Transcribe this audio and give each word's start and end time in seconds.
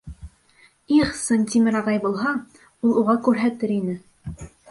Их, 0.95 1.11
Сынтимер 1.25 1.77
ағай 1.81 2.01
булһа, 2.07 2.33
ул 2.87 2.97
уға 3.03 3.17
күрһәтер 3.27 3.77
ине. 3.79 3.99